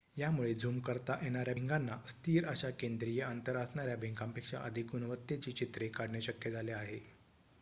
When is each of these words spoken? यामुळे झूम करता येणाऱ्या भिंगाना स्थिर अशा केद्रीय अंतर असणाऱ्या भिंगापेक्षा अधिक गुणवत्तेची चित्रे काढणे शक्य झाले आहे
यामुळे 0.17 0.53
झूम 0.53 0.79
करता 0.79 1.17
येणाऱ्या 1.21 1.53
भिंगाना 1.53 1.97
स्थिर 2.07 2.47
अशा 2.47 2.69
केद्रीय 2.79 3.21
अंतर 3.23 3.57
असणाऱ्या 3.57 3.95
भिंगापेक्षा 3.97 4.59
अधिक 4.61 4.89
गुणवत्तेची 4.91 5.51
चित्रे 5.51 5.87
काढणे 5.89 6.21
शक्य 6.21 6.51
झाले 6.51 6.71
आहे 6.71 6.99